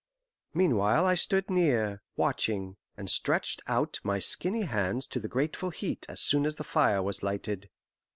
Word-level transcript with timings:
Meanwhile 0.55 1.05
I 1.05 1.13
stood 1.13 1.47
near, 1.51 2.01
watching, 2.15 2.75
and 2.97 3.07
stretched 3.07 3.61
out 3.67 3.99
my 4.03 4.17
skinny 4.17 4.63
hands 4.63 5.05
to 5.05 5.19
the 5.19 5.27
grateful 5.27 5.69
heat 5.69 6.07
as 6.09 6.19
soon 6.19 6.47
as 6.47 6.55
the 6.55 6.63
fire 6.63 7.03
was 7.03 7.21
lighted. 7.21 7.69